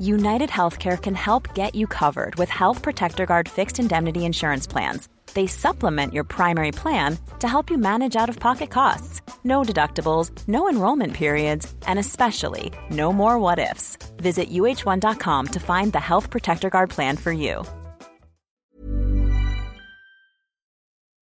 United 0.00 0.50
Healthcare 0.50 1.00
can 1.00 1.14
help 1.14 1.54
get 1.54 1.74
you 1.74 1.86
covered 1.86 2.34
with 2.36 2.48
Health 2.48 2.82
Protector 2.82 3.24
Guard 3.24 3.48
fixed 3.48 3.78
indemnity 3.78 4.24
insurance 4.24 4.66
plans. 4.66 5.08
They 5.34 5.46
supplement 5.46 6.12
your 6.12 6.24
primary 6.24 6.72
plan 6.72 7.18
to 7.38 7.48
help 7.48 7.70
you 7.70 7.78
manage 7.78 8.14
out 8.16 8.28
of 8.28 8.38
pocket 8.38 8.70
costs. 8.70 9.22
No 9.44 9.62
deductibles, 9.62 10.30
no 10.46 10.68
enrollment 10.68 11.14
periods, 11.14 11.74
and 11.86 11.98
especially 11.98 12.72
no 12.90 13.12
more 13.12 13.38
what 13.38 13.58
ifs. 13.58 13.96
Visit 14.16 14.50
uh1.com 14.50 15.46
to 15.46 15.60
find 15.60 15.92
the 15.92 16.00
Health 16.00 16.30
Protector 16.30 16.70
Guard 16.70 16.90
plan 16.90 17.16
for 17.16 17.32
you. 17.32 17.64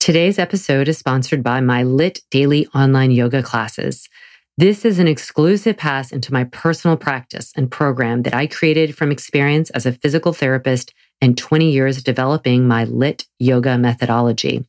Today's 0.00 0.38
episode 0.38 0.88
is 0.88 0.98
sponsored 0.98 1.42
by 1.42 1.60
my 1.60 1.82
LYT 1.82 2.20
daily 2.30 2.66
online 2.74 3.10
yoga 3.10 3.42
classes. 3.42 4.10
This 4.56 4.84
is 4.84 5.00
an 5.00 5.08
exclusive 5.08 5.76
pass 5.76 6.12
into 6.12 6.32
my 6.32 6.44
personal 6.44 6.96
practice 6.96 7.52
and 7.56 7.68
program 7.68 8.22
that 8.22 8.34
I 8.34 8.46
created 8.46 8.96
from 8.96 9.10
experience 9.10 9.68
as 9.70 9.84
a 9.84 9.92
physical 9.92 10.32
therapist 10.32 10.94
and 11.20 11.36
20 11.36 11.72
years 11.72 12.04
developing 12.04 12.68
my 12.68 12.84
LYT 12.84 13.26
yoga 13.40 13.76
methodology. 13.76 14.64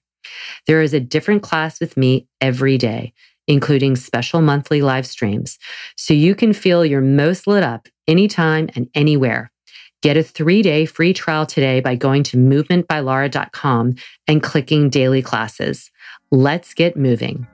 There 0.66 0.82
is 0.82 0.96
a 0.96 1.00
different 1.00 1.44
class 1.44 1.80
with 1.80 1.98
me 1.98 2.28
every 2.42 2.80
day, 2.80 3.14
including 3.48 3.96
special 3.96 4.42
monthly 4.42 4.82
live 4.82 5.06
streams, 5.06 5.60
so 5.96 6.16
you 6.16 6.34
can 6.34 6.54
feel 6.54 6.84
your 6.84 7.02
most 7.02 7.46
lit 7.46 7.62
up 7.62 7.88
anytime 8.08 8.72
and 8.76 8.90
anywhere. 8.96 9.52
Get 10.02 10.18
a 10.18 10.24
three 10.24 10.64
day 10.64 10.88
free 10.88 11.14
trial 11.14 11.46
today 11.46 11.80
by 11.80 11.94
going 11.94 12.24
to 12.24 12.38
movementbylara.com 12.38 13.96
and 14.28 14.42
clicking 14.42 14.90
daily 14.90 15.22
classes. 15.22 15.92
Let's 16.32 16.74
get 16.74 16.98
moving. 16.98 17.46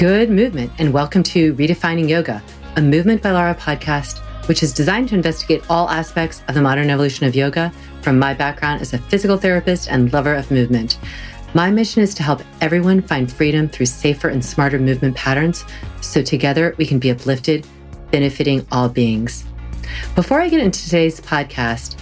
Good 0.00 0.30
movement, 0.30 0.72
and 0.78 0.94
welcome 0.94 1.22
to 1.24 1.52
Redefining 1.56 2.08
Yoga, 2.08 2.42
a 2.76 2.80
Movement 2.80 3.22
by 3.22 3.32
Lara 3.32 3.54
podcast, 3.54 4.20
which 4.48 4.62
is 4.62 4.72
designed 4.72 5.10
to 5.10 5.14
investigate 5.14 5.62
all 5.68 5.90
aspects 5.90 6.42
of 6.48 6.54
the 6.54 6.62
modern 6.62 6.88
evolution 6.88 7.26
of 7.26 7.36
yoga 7.36 7.70
from 8.00 8.18
my 8.18 8.32
background 8.32 8.80
as 8.80 8.94
a 8.94 8.98
physical 8.98 9.36
therapist 9.36 9.90
and 9.90 10.10
lover 10.10 10.34
of 10.34 10.50
movement. 10.50 10.98
My 11.52 11.70
mission 11.70 12.02
is 12.02 12.14
to 12.14 12.22
help 12.22 12.40
everyone 12.62 13.02
find 13.02 13.30
freedom 13.30 13.68
through 13.68 13.84
safer 13.84 14.28
and 14.28 14.42
smarter 14.42 14.78
movement 14.78 15.16
patterns 15.16 15.66
so 16.00 16.22
together 16.22 16.74
we 16.78 16.86
can 16.86 16.98
be 16.98 17.10
uplifted, 17.10 17.66
benefiting 18.10 18.66
all 18.72 18.88
beings. 18.88 19.44
Before 20.14 20.40
I 20.40 20.48
get 20.48 20.60
into 20.60 20.82
today's 20.82 21.20
podcast, 21.20 22.00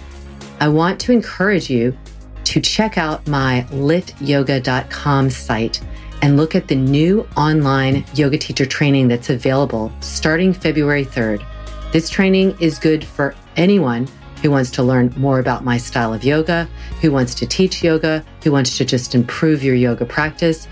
I 0.60 0.68
want 0.68 1.00
to 1.00 1.10
encourage 1.10 1.68
you 1.68 1.98
to 2.44 2.60
check 2.60 2.96
out 2.96 3.26
my 3.26 3.66
lytyoga.com 3.70 5.30
site 5.30 5.80
and 6.22 6.36
look 6.36 6.54
at 6.54 6.68
the 6.68 6.74
new 6.74 7.26
online 7.36 8.04
yoga 8.14 8.38
teacher 8.38 8.66
training 8.66 9.08
that's 9.08 9.30
available 9.30 9.92
starting 10.00 10.52
February 10.52 11.04
3rd. 11.04 11.44
This 11.92 12.10
training 12.10 12.56
is 12.60 12.78
good 12.78 13.04
for 13.04 13.34
anyone 13.56 14.08
who 14.42 14.50
wants 14.50 14.70
to 14.70 14.82
learn 14.82 15.12
more 15.16 15.38
about 15.38 15.64
my 15.64 15.76
style 15.78 16.12
of 16.14 16.24
yoga, 16.24 16.68
who 17.00 17.10
wants 17.10 17.34
to 17.36 17.46
teach 17.46 17.82
yoga, 17.82 18.24
who 18.42 18.52
wants 18.52 18.76
to 18.78 18.84
just 18.84 19.14
improve 19.14 19.64
your 19.64 19.74
yoga 19.74 20.04
practice, 20.04 20.68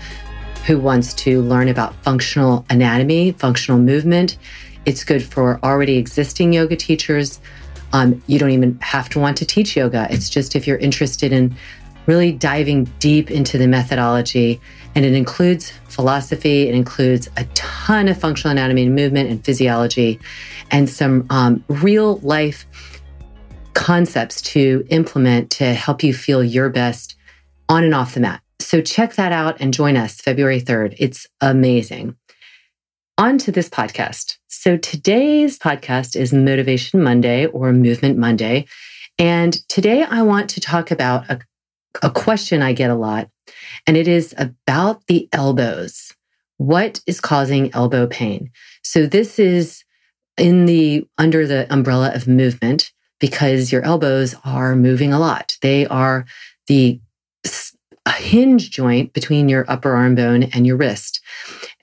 who 0.65 0.79
wants 0.79 1.13
to 1.13 1.41
learn 1.41 1.69
about 1.69 1.95
functional 2.03 2.65
anatomy, 2.69 3.31
functional 3.33 3.79
movement. 3.79 4.37
It's 4.85 5.03
good 5.03 5.23
for 5.23 5.59
already 5.63 5.97
existing 5.97 6.53
yoga 6.53 6.75
teachers. 6.75 7.41
Um, 7.93 8.21
you 8.27 8.37
don't 8.37 8.51
even 8.51 8.77
have 8.81 9.09
to 9.09 9.19
want 9.19 9.37
to 9.37 9.45
teach 9.45 9.75
yoga. 9.75 10.07
It's 10.09 10.29
just 10.29 10.55
if 10.55 10.67
you're 10.67 10.77
interested 10.77 11.31
in 11.31 11.55
really 12.07 12.31
diving 12.31 12.85
deep 12.99 13.29
into 13.29 13.57
the 13.57 13.67
methodology 13.67 14.59
and 14.95 15.05
it 15.05 15.13
includes 15.13 15.71
philosophy, 15.89 16.63
it 16.63 16.73
includes 16.73 17.29
a 17.37 17.43
ton 17.53 18.07
of 18.07 18.19
functional 18.19 18.51
anatomy 18.51 18.83
and 18.85 18.95
movement 18.95 19.29
and 19.29 19.45
physiology, 19.45 20.19
and 20.71 20.89
some 20.89 21.27
um, 21.29 21.63
real 21.67 22.17
life 22.19 22.65
concepts 23.75 24.41
to 24.41 24.83
implement 24.89 25.51
to 25.51 25.73
help 25.75 26.01
you 26.01 26.13
feel 26.13 26.43
your 26.43 26.69
best 26.69 27.15
on 27.69 27.83
and 27.83 27.93
off 27.93 28.15
the 28.15 28.19
mat. 28.19 28.41
So 28.59 28.81
check 28.81 29.13
that 29.15 29.31
out 29.31 29.61
and 29.61 29.71
join 29.71 29.95
us 29.95 30.19
February 30.19 30.61
3rd. 30.61 30.95
It's 30.97 31.27
amazing. 31.41 32.15
On 33.19 33.37
to 33.37 33.51
this 33.51 33.69
podcast. 33.69 34.37
So 34.47 34.77
today's 34.77 35.59
podcast 35.59 36.15
is 36.15 36.33
Motivation 36.33 37.03
Monday 37.03 37.45
or 37.45 37.71
Movement 37.71 38.17
Monday. 38.17 38.65
And 39.19 39.53
today 39.69 40.03
I 40.03 40.23
want 40.23 40.49
to 40.51 40.59
talk 40.59 40.89
about 40.89 41.29
a, 41.29 41.39
a 42.01 42.09
question 42.09 42.61
I 42.61 42.73
get 42.73 42.89
a 42.89 42.95
lot 42.95 43.29
and 43.85 43.97
it 43.97 44.07
is 44.07 44.35
about 44.37 45.05
the 45.07 45.29
elbows. 45.31 46.13
What 46.57 47.01
is 47.05 47.21
causing 47.21 47.73
elbow 47.73 48.07
pain? 48.07 48.51
So 48.83 49.05
this 49.05 49.39
is 49.39 49.83
in 50.37 50.65
the 50.65 51.07
under 51.17 51.47
the 51.47 51.71
umbrella 51.73 52.11
of 52.13 52.27
movement 52.27 52.91
because 53.19 53.71
your 53.71 53.83
elbows 53.83 54.35
are 54.43 54.75
moving 54.75 55.13
a 55.13 55.19
lot. 55.19 55.57
They 55.61 55.87
are 55.87 56.25
the 56.67 56.99
hinge 58.17 58.71
joint 58.71 59.13
between 59.13 59.49
your 59.49 59.65
upper 59.69 59.93
arm 59.93 60.15
bone 60.15 60.43
and 60.43 60.65
your 60.65 60.77
wrist. 60.77 61.21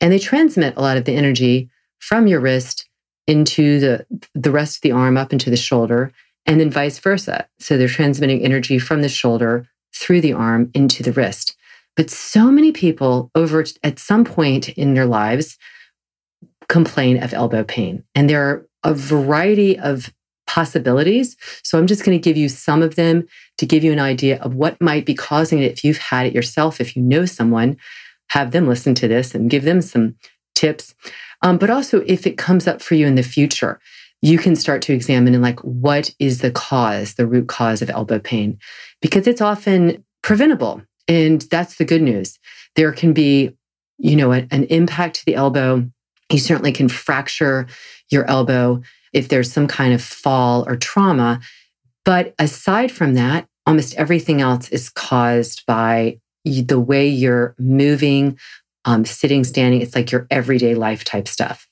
And 0.00 0.12
they 0.12 0.18
transmit 0.18 0.76
a 0.76 0.80
lot 0.80 0.96
of 0.96 1.04
the 1.04 1.14
energy 1.14 1.70
from 1.98 2.26
your 2.26 2.40
wrist 2.40 2.88
into 3.26 3.80
the, 3.80 4.06
the 4.34 4.50
rest 4.50 4.78
of 4.78 4.82
the 4.82 4.92
arm 4.92 5.16
up 5.16 5.32
into 5.32 5.50
the 5.50 5.56
shoulder 5.56 6.12
and 6.46 6.60
then 6.60 6.70
vice 6.70 6.98
versa. 6.98 7.46
So 7.58 7.76
they're 7.76 7.88
transmitting 7.88 8.42
energy 8.42 8.78
from 8.78 9.02
the 9.02 9.08
shoulder 9.08 9.66
through 9.94 10.20
the 10.20 10.32
arm 10.32 10.70
into 10.74 11.02
the 11.02 11.12
wrist. 11.12 11.56
But 11.96 12.10
so 12.10 12.50
many 12.50 12.72
people 12.72 13.30
over 13.34 13.64
at 13.82 13.98
some 13.98 14.24
point 14.24 14.68
in 14.70 14.94
their 14.94 15.06
lives 15.06 15.56
complain 16.68 17.22
of 17.22 17.32
elbow 17.32 17.62
pain. 17.64 18.02
And 18.14 18.28
there 18.28 18.44
are 18.44 18.66
a 18.82 18.94
variety 18.94 19.78
of 19.78 20.12
possibilities. 20.46 21.36
So 21.62 21.78
I'm 21.78 21.86
just 21.86 22.04
going 22.04 22.18
to 22.18 22.22
give 22.22 22.36
you 22.36 22.48
some 22.48 22.82
of 22.82 22.96
them 22.96 23.26
to 23.58 23.66
give 23.66 23.84
you 23.84 23.92
an 23.92 24.00
idea 24.00 24.38
of 24.40 24.54
what 24.54 24.80
might 24.80 25.06
be 25.06 25.14
causing 25.14 25.60
it 25.60 25.72
if 25.72 25.84
you've 25.84 25.98
had 25.98 26.26
it 26.26 26.34
yourself. 26.34 26.80
If 26.80 26.96
you 26.96 27.02
know 27.02 27.26
someone, 27.26 27.76
have 28.28 28.50
them 28.50 28.66
listen 28.66 28.94
to 28.96 29.08
this 29.08 29.34
and 29.34 29.50
give 29.50 29.64
them 29.64 29.80
some 29.80 30.16
tips. 30.54 30.94
Um, 31.42 31.58
but 31.58 31.70
also, 31.70 32.02
if 32.06 32.26
it 32.26 32.38
comes 32.38 32.66
up 32.66 32.82
for 32.82 32.94
you 32.94 33.06
in 33.06 33.14
the 33.14 33.22
future, 33.22 33.80
you 34.24 34.38
can 34.38 34.56
start 34.56 34.80
to 34.80 34.94
examine 34.94 35.34
and 35.34 35.42
like 35.42 35.60
what 35.60 36.10
is 36.18 36.38
the 36.38 36.50
cause, 36.50 37.14
the 37.14 37.26
root 37.26 37.46
cause 37.46 37.82
of 37.82 37.90
elbow 37.90 38.18
pain, 38.18 38.58
because 39.02 39.26
it's 39.26 39.42
often 39.42 40.02
preventable. 40.22 40.80
And 41.06 41.42
that's 41.42 41.76
the 41.76 41.84
good 41.84 42.00
news. 42.00 42.38
There 42.74 42.90
can 42.90 43.12
be, 43.12 43.54
you 43.98 44.16
know, 44.16 44.32
an 44.32 44.64
impact 44.70 45.16
to 45.16 45.26
the 45.26 45.34
elbow. 45.34 45.86
You 46.32 46.38
certainly 46.38 46.72
can 46.72 46.88
fracture 46.88 47.66
your 48.08 48.24
elbow 48.24 48.80
if 49.12 49.28
there's 49.28 49.52
some 49.52 49.66
kind 49.66 49.92
of 49.92 50.02
fall 50.02 50.66
or 50.66 50.76
trauma. 50.76 51.40
But 52.06 52.34
aside 52.38 52.90
from 52.90 53.12
that, 53.14 53.46
almost 53.66 53.94
everything 53.96 54.40
else 54.40 54.70
is 54.70 54.88
caused 54.88 55.66
by 55.66 56.18
the 56.46 56.80
way 56.80 57.06
you're 57.06 57.54
moving, 57.58 58.38
um, 58.86 59.04
sitting, 59.04 59.44
standing. 59.44 59.82
It's 59.82 59.94
like 59.94 60.10
your 60.10 60.26
everyday 60.30 60.74
life 60.74 61.04
type 61.04 61.28
stuff. 61.28 61.68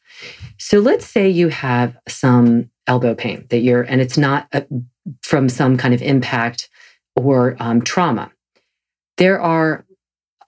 So 0.59 0.79
let's 0.79 1.07
say 1.07 1.29
you 1.29 1.49
have 1.49 1.97
some 2.09 2.71
elbow 2.87 3.15
pain 3.15 3.47
that 3.51 3.61
you're, 3.61 3.83
and 3.83 4.01
it's 4.01 4.19
not 4.19 4.49
a, 4.53 4.65
from 5.23 5.49
some 5.49 5.77
kind 5.77 5.95
of 5.95 6.03
impact 6.03 6.69
or 7.17 7.57
um, 7.61 7.83
trauma 7.83 8.31
there 9.19 9.41
are 9.41 9.85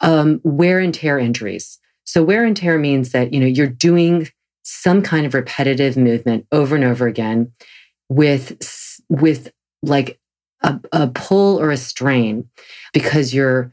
um, 0.00 0.41
wear 0.43 0.81
and 0.81 0.93
tear 0.93 1.19
injuries. 1.19 1.79
So 2.05 2.23
wear 2.23 2.44
and 2.44 2.56
tear 2.56 2.79
means 2.79 3.12
that 3.12 3.32
you 3.32 3.41
know 3.41 3.47
you're 3.47 3.67
doing 3.67 4.29
some 4.62 5.03
kind 5.03 5.26
of 5.26 5.35
repetitive 5.35 5.97
movement 5.97 6.47
over 6.53 6.75
and 6.75 6.85
over 6.85 7.06
again 7.06 7.53
with 8.09 8.56
with 9.09 9.53
like 9.82 10.19
a, 10.62 10.81
a 10.93 11.09
pull 11.09 11.61
or 11.61 11.71
a 11.71 11.76
strain 11.76 12.49
because 12.93 13.35
you're 13.35 13.73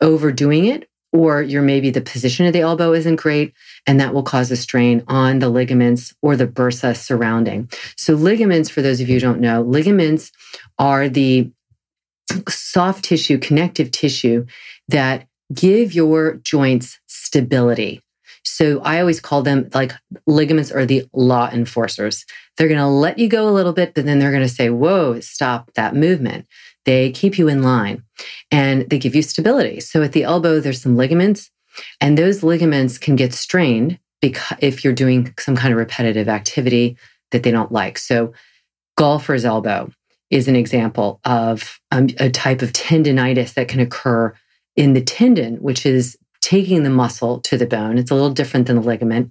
overdoing 0.00 0.66
it 0.66 0.87
or 1.12 1.42
you're 1.42 1.62
maybe 1.62 1.90
the 1.90 2.00
position 2.00 2.46
of 2.46 2.52
the 2.52 2.60
elbow 2.60 2.92
isn't 2.92 3.16
great 3.16 3.54
and 3.86 3.98
that 4.00 4.12
will 4.12 4.22
cause 4.22 4.50
a 4.50 4.56
strain 4.56 5.02
on 5.08 5.38
the 5.38 5.48
ligaments 5.48 6.14
or 6.22 6.36
the 6.36 6.46
bursa 6.46 6.96
surrounding. 6.96 7.70
So 7.96 8.14
ligaments 8.14 8.68
for 8.68 8.82
those 8.82 9.00
of 9.00 9.08
you 9.08 9.14
who 9.14 9.20
don't 9.20 9.40
know, 9.40 9.62
ligaments 9.62 10.32
are 10.78 11.08
the 11.08 11.50
soft 12.48 13.04
tissue, 13.04 13.38
connective 13.38 13.90
tissue 13.90 14.46
that 14.88 15.26
give 15.54 15.94
your 15.94 16.34
joints 16.36 16.98
stability. 17.06 18.02
So 18.44 18.80
I 18.80 19.00
always 19.00 19.20
call 19.20 19.42
them 19.42 19.68
like 19.74 19.92
ligaments 20.26 20.72
are 20.72 20.86
the 20.86 21.06
law 21.12 21.48
enforcers. 21.50 22.24
They're 22.56 22.68
going 22.68 22.80
to 22.80 22.86
let 22.86 23.18
you 23.18 23.28
go 23.28 23.48
a 23.48 23.52
little 23.52 23.72
bit, 23.72 23.94
but 23.94 24.04
then 24.04 24.18
they're 24.18 24.30
going 24.30 24.42
to 24.42 24.48
say, 24.48 24.70
whoa, 24.70 25.20
stop 25.20 25.72
that 25.74 25.94
movement. 25.94 26.46
They 26.88 27.10
keep 27.10 27.36
you 27.36 27.48
in 27.48 27.62
line 27.62 28.02
and 28.50 28.88
they 28.88 28.98
give 28.98 29.14
you 29.14 29.20
stability. 29.20 29.80
So 29.80 30.02
at 30.02 30.12
the 30.12 30.22
elbow, 30.22 30.58
there's 30.58 30.80
some 30.80 30.96
ligaments 30.96 31.50
and 32.00 32.16
those 32.16 32.42
ligaments 32.42 32.96
can 32.96 33.14
get 33.14 33.34
strained 33.34 33.98
because 34.22 34.56
if 34.62 34.82
you're 34.82 34.94
doing 34.94 35.34
some 35.38 35.54
kind 35.54 35.70
of 35.70 35.76
repetitive 35.78 36.30
activity 36.30 36.96
that 37.30 37.42
they 37.42 37.50
don't 37.50 37.70
like. 37.70 37.98
So 37.98 38.32
golfer's 38.96 39.44
elbow 39.44 39.90
is 40.30 40.48
an 40.48 40.56
example 40.56 41.20
of 41.26 41.78
um, 41.90 42.08
a 42.18 42.30
type 42.30 42.62
of 42.62 42.72
tendonitis 42.72 43.52
that 43.52 43.68
can 43.68 43.80
occur 43.80 44.34
in 44.74 44.94
the 44.94 45.02
tendon, 45.02 45.56
which 45.56 45.84
is 45.84 46.16
taking 46.40 46.84
the 46.84 46.90
muscle 46.90 47.40
to 47.40 47.58
the 47.58 47.66
bone. 47.66 47.98
It's 47.98 48.10
a 48.10 48.14
little 48.14 48.30
different 48.30 48.66
than 48.66 48.76
the 48.76 48.82
ligament, 48.82 49.30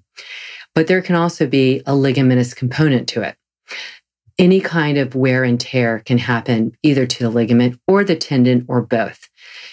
but 0.75 0.85
there 0.85 1.01
can 1.01 1.15
also 1.15 1.47
be 1.47 1.79
a 1.87 1.93
ligamentous 1.93 2.55
component 2.55 3.09
to 3.09 3.23
it. 3.23 3.35
Any 4.39 4.59
kind 4.59 4.97
of 4.97 5.15
wear 5.15 5.43
and 5.43 5.59
tear 5.59 5.99
can 6.05 6.19
happen 6.19 6.77
either 6.83 7.07
to 7.07 7.23
the 7.23 7.29
ligament 7.29 7.79
or 7.87 8.03
the 8.03 8.15
tendon 8.15 8.65
or 8.67 8.81
both. 8.81 9.29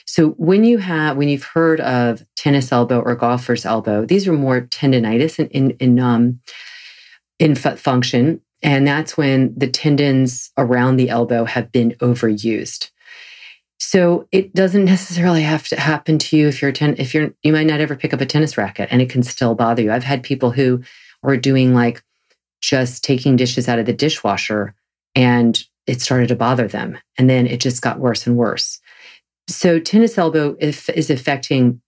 So 0.06 0.30
when 0.30 0.64
you 0.64 0.78
have, 0.78 1.16
when 1.16 1.28
you've 1.28 1.44
heard 1.44 1.80
of 1.80 2.24
tennis 2.36 2.72
elbow 2.72 3.00
or 3.00 3.14
golfer's 3.14 3.66
elbow, 3.66 4.06
these 4.06 4.26
are 4.26 4.32
more 4.32 4.62
tendonitis 4.62 5.38
in, 5.38 5.48
in, 5.48 5.70
in, 5.80 6.00
um, 6.00 6.40
in 7.38 7.54
function. 7.54 8.40
And 8.62 8.86
that's 8.86 9.16
when 9.16 9.52
the 9.54 9.68
tendons 9.68 10.50
around 10.56 10.96
the 10.96 11.10
elbow 11.10 11.44
have 11.44 11.70
been 11.70 11.92
overused. 12.00 12.90
So 13.78 14.28
it 14.32 14.54
doesn't 14.54 14.86
necessarily 14.86 15.42
have 15.42 15.68
to 15.68 15.78
happen 15.78 16.18
to 16.18 16.36
you 16.38 16.48
if 16.48 16.62
you're 16.62 16.72
ten, 16.72 16.94
if 16.96 17.12
you're 17.12 17.34
you 17.42 17.52
might 17.52 17.66
not 17.66 17.80
ever 17.80 17.96
pick 17.96 18.14
up 18.14 18.20
a 18.22 18.26
tennis 18.26 18.56
racket 18.56 18.88
and 18.90 19.02
it 19.02 19.10
can 19.10 19.22
still 19.22 19.54
bother 19.54 19.82
you. 19.82 19.92
I've 19.92 20.04
had 20.04 20.22
people 20.22 20.52
who 20.52 20.82
are 21.22 21.36
doing 21.36 21.74
like 21.74 22.02
just 22.64 23.04
taking 23.04 23.36
dishes 23.36 23.68
out 23.68 23.78
of 23.78 23.86
the 23.86 23.92
dishwasher 23.92 24.74
and 25.14 25.62
it 25.86 26.00
started 26.00 26.28
to 26.28 26.36
bother 26.36 26.66
them 26.66 26.98
and 27.18 27.28
then 27.28 27.46
it 27.46 27.60
just 27.60 27.82
got 27.82 27.98
worse 27.98 28.26
and 28.26 28.36
worse. 28.36 28.80
So 29.48 29.78
tennis 29.78 30.16
elbow 30.16 30.56
is 30.58 31.10
affecting 31.10 31.82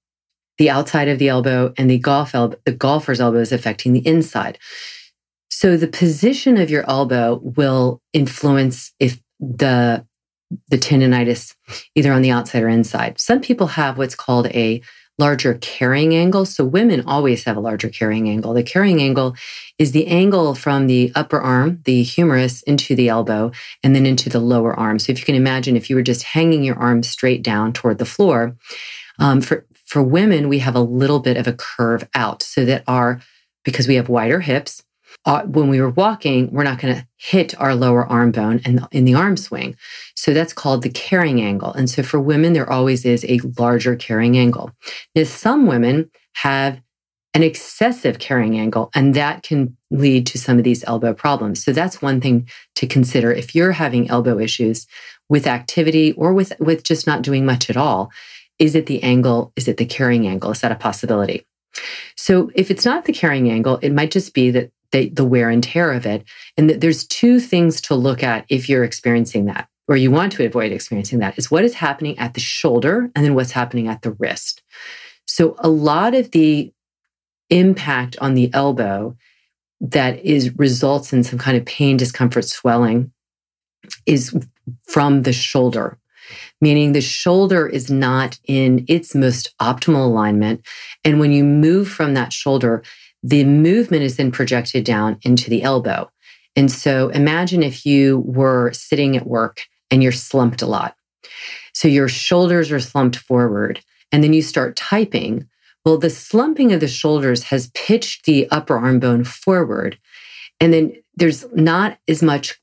the 0.59 0.71
outside 0.71 1.09
of 1.09 1.19
the 1.19 1.29
elbow 1.29 1.73
and 1.77 1.89
the 1.91 1.99
golf 1.99 2.35
elbow, 2.35 2.57
the 2.65 2.73
golfer's 2.73 3.21
elbow 3.21 3.39
is 3.39 3.53
affecting 3.53 3.93
the 3.93 4.07
inside. 4.07 4.59
So 5.51 5.77
the 5.77 5.89
position 5.89 6.59
of 6.59 6.71
your 6.71 6.89
elbow 6.89 7.41
will 7.43 8.03
influence 8.13 8.93
if 9.01 9.21
the 9.41 10.05
the 10.69 10.79
tendonitis 10.79 11.55
either 11.97 12.13
on 12.13 12.23
the 12.23 12.31
outside 12.31 12.63
or 12.63 12.69
inside. 12.69 13.19
Some 13.19 13.41
people 13.41 13.67
have 13.67 13.99
what's 13.99 14.15
called 14.15 14.47
a 14.49 14.81
larger 15.19 15.55
carrying 15.55 16.15
angle. 16.15 16.45
So 16.45 16.65
women 16.65 17.05
always 17.07 17.45
have 17.45 17.57
a 17.57 17.61
larger 17.61 17.89
carrying 17.89 18.29
angle. 18.29 18.53
The 18.53 18.63
carrying 18.63 19.01
angle 19.01 19.35
is 19.79 19.93
the 19.93 20.07
angle 20.07 20.55
from 20.55 20.87
the 20.87 21.13
upper 21.15 21.41
arm, 21.41 21.81
the 21.85 22.03
humerus, 22.03 22.63
into 22.63 22.95
the 22.95 23.09
elbow 23.09 23.53
and 23.83 23.95
then 23.95 24.07
into 24.07 24.29
the 24.29 24.41
lower 24.41 24.75
arm. 24.75 24.99
So 24.99 25.13
if 25.13 25.19
you 25.19 25.25
can 25.25 25.35
imagine, 25.35 25.77
if 25.77 25.89
you 25.89 25.97
were 25.97 26.03
just 26.03 26.23
hanging 26.23 26.63
your 26.63 26.79
arm 26.79 27.03
straight 27.03 27.43
down 27.43 27.73
toward 27.73 27.99
the 27.99 28.05
floor, 28.05 28.57
um, 29.19 29.41
for 29.41 29.67
for 29.85 30.03
women, 30.03 30.49
we 30.49 30.59
have 30.59 30.75
a 30.75 30.81
little 30.81 31.21
bit 31.21 31.37
of 31.37 31.47
a 31.47 31.53
curve 31.53 32.09
out 32.15 32.43
so 32.43 32.65
that 32.65 32.83
our 32.89 33.21
because 33.65 33.89
we 33.89 33.97
have 33.97 34.09
wider 34.09 34.41
hips, 34.41 34.83
uh, 35.27 35.43
when 35.43 35.69
we 35.69 35.81
were 35.81 35.91
walking, 35.91 36.51
we're 36.53 36.63
not 36.63 36.79
going 36.81 36.95
to 36.95 37.07
hit 37.17 37.59
our 37.61 37.75
lower 37.75 38.07
arm 38.07 38.31
bone 38.31 38.61
in 38.65 38.81
in 38.93 39.05
the 39.05 39.15
arm 39.15 39.37
swing. 39.37 39.77
So 40.15 40.33
that's 40.33 40.53
called 40.53 40.83
the 40.83 40.89
carrying 40.89 41.41
angle. 41.41 41.73
And 41.73 41.91
so 41.91 42.03
for 42.03 42.21
women, 42.21 42.53
there 42.53 42.71
always 42.71 43.05
is 43.05 43.25
a 43.29 43.41
larger 43.59 43.97
carrying 43.97 44.39
angle. 44.39 44.71
Now, 45.15 45.25
some 45.25 45.67
women 45.67 46.11
have 46.35 46.81
an 47.35 47.43
excessive 47.43 48.19
carrying 48.19 48.59
angle, 48.59 48.91
and 48.95 49.15
that 49.15 49.43
can 49.43 49.77
lead 49.91 50.27
to 50.29 50.39
some 50.39 50.57
of 50.57 50.65
these 50.65 50.85
elbow 50.85 51.13
problems. 51.13 51.63
So 51.63 51.73
that's 51.73 52.01
one 52.01 52.21
thing 52.21 52.49
to 52.77 52.87
consider 52.87 53.31
if 53.31 53.55
you're 53.55 53.73
having 53.73 54.09
elbow 54.09 54.39
issues 54.39 54.87
with 55.29 55.47
activity 55.47 56.13
or 56.13 56.33
with, 56.33 56.53
with 56.61 56.83
just 56.83 57.07
not 57.07 57.23
doing 57.23 57.45
much 57.45 57.69
at 57.69 57.77
all. 57.77 58.11
Is 58.59 58.75
it 58.75 58.87
the 58.87 59.03
angle? 59.03 59.53
Is 59.57 59.69
it 59.69 59.77
the 59.77 59.85
carrying 59.85 60.27
angle? 60.27 60.53
Is 60.53 60.63
that 60.63 60.73
a 60.73 60.77
possibility? 60.77 61.45
So 62.17 62.51
if 62.55 62.71
it's 62.71 62.87
not 62.87 63.05
the 63.05 63.13
carrying 63.13 63.51
angle, 63.51 63.79
it 63.83 63.93
might 63.93 64.13
just 64.13 64.33
be 64.33 64.51
that 64.53 64.71
the, 64.93 65.09
the 65.11 65.25
wear 65.25 65.51
and 65.51 65.63
tear 65.63 65.93
of 65.93 66.07
it. 66.07 66.25
And 66.57 66.71
that 66.71 66.81
there's 66.81 67.07
two 67.07 67.41
things 67.41 67.81
to 67.83 67.95
look 67.95 68.23
at 68.23 68.47
if 68.49 68.69
you're 68.69 68.85
experiencing 68.85 69.47
that 69.47 69.69
or 69.89 69.97
you 69.97 70.11
want 70.11 70.33
to 70.33 70.45
avoid 70.45 70.73
experiencing 70.73 71.21
that 71.21 71.39
is 71.39 71.51
what 71.51 71.65
is 71.65 71.75
happening 71.75 72.19
at 72.19 72.35
the 72.35 72.41
shoulder 72.41 73.11
and 73.15 73.25
then 73.25 73.35
what's 73.35 73.53
happening 73.53 73.89
at 73.89 74.03
the 74.03 74.13
wrist. 74.13 74.63
So 75.27 75.57
a 75.59 75.69
lot 75.69 76.15
of 76.15 76.31
the 76.33 76.73
impact 77.51 78.17
on 78.21 78.35
the 78.35 78.51
elbow 78.53 79.17
that 79.81 80.19
is 80.25 80.57
results 80.57 81.13
in 81.13 81.23
some 81.23 81.39
kind 81.39 81.57
of 81.57 81.65
pain, 81.65 81.97
discomfort, 81.97 82.45
swelling 82.45 83.13
is 84.07 84.37
from 84.89 85.23
the 85.23 85.33
shoulder, 85.33 85.99
meaning 86.61 86.93
the 86.93 87.01
shoulder 87.01 87.67
is 87.67 87.91
not 87.91 88.39
in 88.47 88.85
its 88.89 89.15
most 89.15 89.55
optimal 89.61 90.07
alignment. 90.07 90.67
And 91.05 91.21
when 91.21 91.31
you 91.31 91.45
move 91.45 91.89
from 91.89 92.15
that 92.15 92.33
shoulder, 92.33 92.83
the 93.23 93.45
movement 93.45 94.03
is 94.03 94.17
then 94.17 94.31
projected 94.31 94.85
down 94.85 95.19
into 95.23 95.51
the 95.51 95.63
elbow. 95.63 96.11
And 96.55 96.71
so 96.71 97.09
imagine 97.09 97.63
if 97.63 97.85
you 97.85 98.19
were 98.27 98.73
sitting 98.73 99.17
at 99.17 99.27
work 99.27 99.63
and 99.91 100.03
you're 100.03 100.13
slumped 100.13 100.63
a 100.63 100.67
lot. 100.67 100.97
So 101.75 101.89
your 101.89 102.09
shoulders 102.09 102.73
are 102.73 102.81
slumped 102.81 103.17
forward 103.17 103.81
and 104.11 104.25
then 104.25 104.33
you 104.33 104.43
start 104.43 104.77
typing. 104.77 105.47
Well, 105.85 105.99
the 105.99 106.11
slumping 106.11 106.73
of 106.73 106.81
the 106.81 106.89
shoulders 106.89 107.45
has 107.45 107.71
pitched 107.75 108.25
the 108.25 108.49
upper 108.51 108.79
arm 108.79 108.99
bone 108.99 109.25
forward. 109.25 109.99
And 110.61 110.73
then 110.73 110.93
there's 111.15 111.45
not 111.53 111.99
as 112.09 112.23
much 112.23 112.59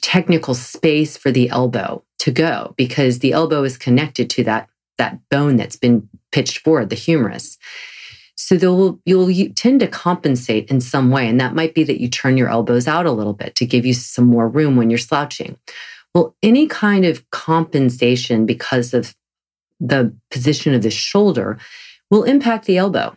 technical 0.00 0.54
space 0.54 1.16
for 1.16 1.30
the 1.30 1.50
elbow 1.50 2.02
to 2.20 2.30
go 2.30 2.74
because 2.76 3.18
the 3.18 3.32
elbow 3.32 3.64
is 3.64 3.76
connected 3.76 4.30
to 4.30 4.44
that, 4.44 4.68
that 4.98 5.18
bone 5.30 5.56
that's 5.56 5.76
been 5.76 6.08
pitched 6.32 6.58
forward, 6.58 6.90
the 6.90 6.96
humerus. 6.96 7.58
So 8.44 8.58
they'll, 8.58 9.00
you'll 9.06 9.30
you 9.30 9.48
tend 9.48 9.80
to 9.80 9.86
compensate 9.86 10.70
in 10.70 10.82
some 10.82 11.10
way. 11.10 11.26
And 11.26 11.40
that 11.40 11.54
might 11.54 11.74
be 11.74 11.82
that 11.84 11.98
you 11.98 12.10
turn 12.10 12.36
your 12.36 12.50
elbows 12.50 12.86
out 12.86 13.06
a 13.06 13.10
little 13.10 13.32
bit 13.32 13.54
to 13.54 13.64
give 13.64 13.86
you 13.86 13.94
some 13.94 14.26
more 14.26 14.46
room 14.46 14.76
when 14.76 14.90
you're 14.90 14.98
slouching. 14.98 15.56
Well, 16.14 16.36
any 16.42 16.66
kind 16.66 17.06
of 17.06 17.30
compensation 17.30 18.44
because 18.44 18.92
of 18.92 19.14
the 19.80 20.14
position 20.30 20.74
of 20.74 20.82
the 20.82 20.90
shoulder 20.90 21.56
will 22.10 22.24
impact 22.24 22.66
the 22.66 22.76
elbow. 22.76 23.16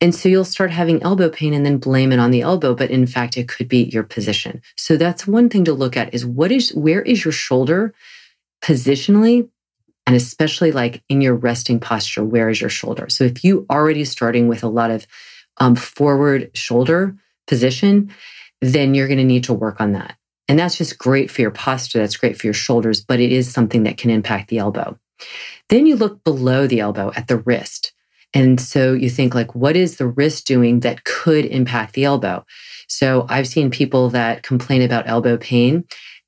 And 0.00 0.14
so 0.14 0.30
you'll 0.30 0.46
start 0.46 0.70
having 0.70 1.02
elbow 1.02 1.28
pain 1.28 1.52
and 1.52 1.66
then 1.66 1.76
blame 1.76 2.10
it 2.10 2.18
on 2.18 2.30
the 2.30 2.40
elbow, 2.40 2.74
but 2.74 2.90
in 2.90 3.06
fact, 3.06 3.36
it 3.36 3.48
could 3.48 3.68
be 3.68 3.84
your 3.84 4.02
position. 4.02 4.62
So 4.76 4.96
that's 4.96 5.26
one 5.26 5.50
thing 5.50 5.66
to 5.66 5.74
look 5.74 5.94
at 5.94 6.14
is 6.14 6.24
what 6.24 6.50
is, 6.50 6.70
where 6.70 7.02
is 7.02 7.22
your 7.22 7.32
shoulder 7.32 7.92
positionally 8.62 9.50
and 10.06 10.14
especially 10.14 10.72
like 10.72 11.02
in 11.08 11.20
your 11.20 11.34
resting 11.34 11.80
posture, 11.80 12.24
where 12.24 12.48
is 12.48 12.60
your 12.60 12.70
shoulder? 12.70 13.08
So 13.08 13.24
if 13.24 13.44
you 13.44 13.66
already 13.70 14.04
starting 14.04 14.48
with 14.48 14.62
a 14.62 14.68
lot 14.68 14.90
of 14.90 15.06
um, 15.58 15.76
forward 15.76 16.50
shoulder 16.54 17.16
position, 17.46 18.12
then 18.60 18.94
you're 18.94 19.08
going 19.08 19.18
to 19.18 19.24
need 19.24 19.44
to 19.44 19.54
work 19.54 19.80
on 19.80 19.92
that. 19.92 20.16
And 20.48 20.58
that's 20.58 20.76
just 20.76 20.98
great 20.98 21.30
for 21.30 21.40
your 21.40 21.50
posture. 21.50 21.98
That's 21.98 22.16
great 22.16 22.36
for 22.36 22.46
your 22.46 22.54
shoulders, 22.54 23.02
but 23.02 23.20
it 23.20 23.32
is 23.32 23.50
something 23.50 23.84
that 23.84 23.96
can 23.96 24.10
impact 24.10 24.48
the 24.48 24.58
elbow. 24.58 24.98
Then 25.70 25.86
you 25.86 25.96
look 25.96 26.22
below 26.24 26.66
the 26.66 26.80
elbow 26.80 27.12
at 27.16 27.28
the 27.28 27.38
wrist. 27.38 27.92
And 28.34 28.60
so 28.60 28.92
you 28.92 29.08
think 29.08 29.34
like, 29.34 29.54
what 29.54 29.76
is 29.76 29.96
the 29.96 30.08
wrist 30.08 30.46
doing 30.46 30.80
that 30.80 31.04
could 31.04 31.46
impact 31.46 31.94
the 31.94 32.04
elbow? 32.04 32.44
So 32.88 33.26
I've 33.28 33.48
seen 33.48 33.70
people 33.70 34.10
that 34.10 34.42
complain 34.42 34.82
about 34.82 35.08
elbow 35.08 35.38
pain 35.38 35.84